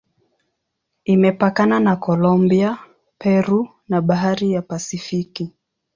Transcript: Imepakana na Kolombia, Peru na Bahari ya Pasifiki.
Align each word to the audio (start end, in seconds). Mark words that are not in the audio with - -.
Imepakana 1.03 1.79
na 1.79 1.95
Kolombia, 1.95 2.77
Peru 3.19 3.69
na 3.87 4.01
Bahari 4.01 4.51
ya 4.51 4.61
Pasifiki. 4.61 5.53